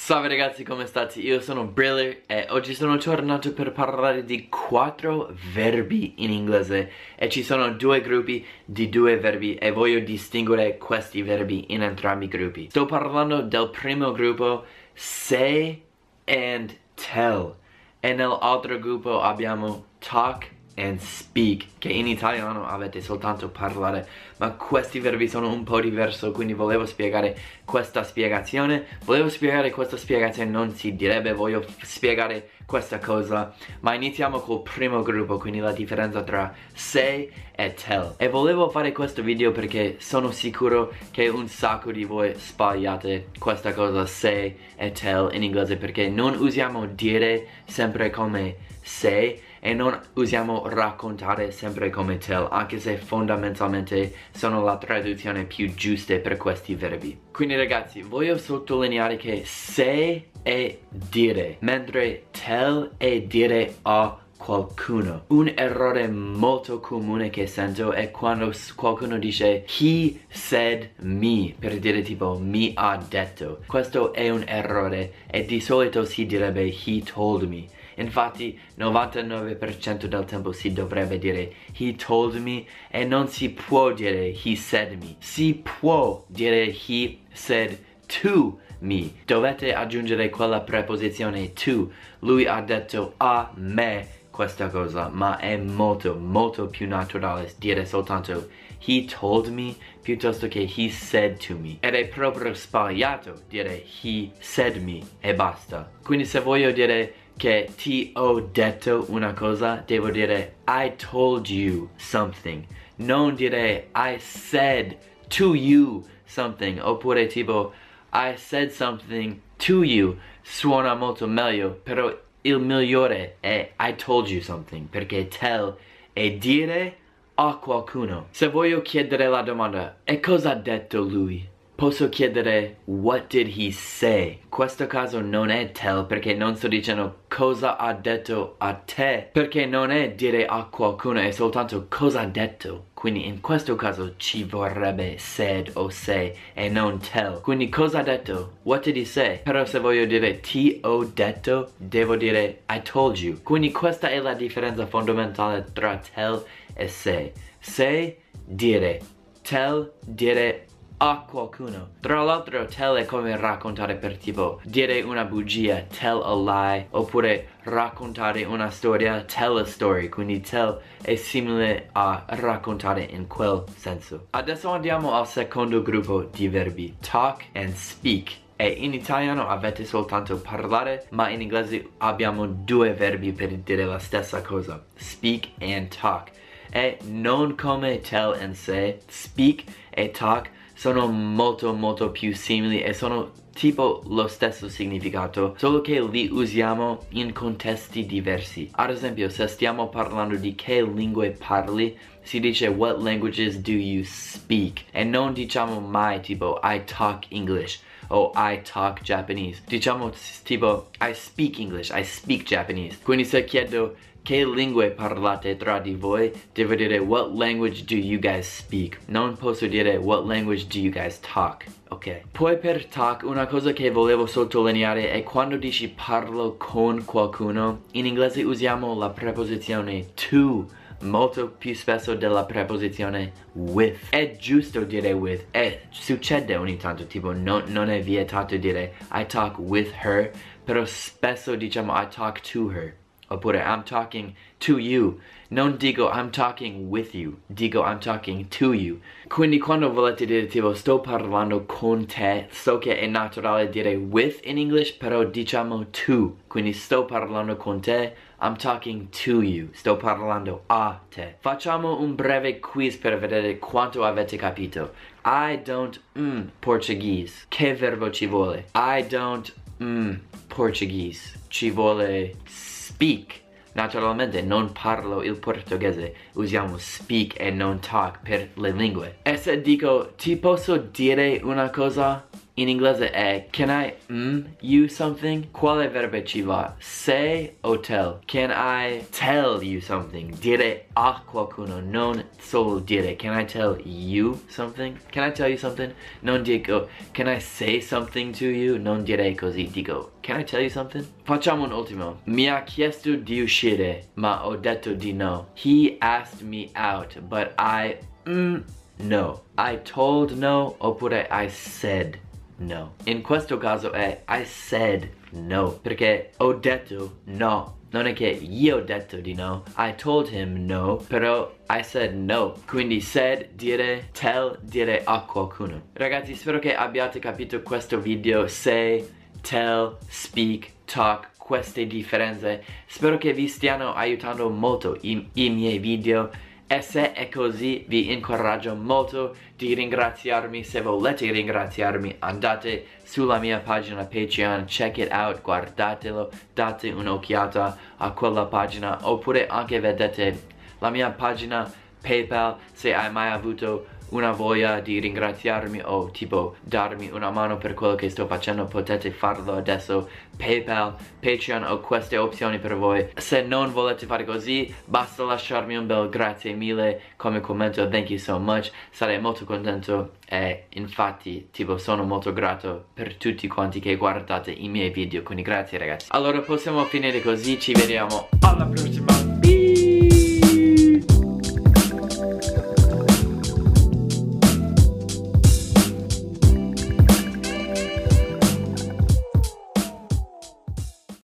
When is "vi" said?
333.32-333.48, 337.88-338.12